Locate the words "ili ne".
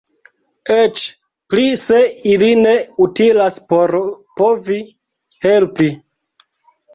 2.31-2.71